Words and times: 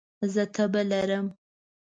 زه 0.33 0.43
تبه 0.55 0.81
لرم 0.89 1.27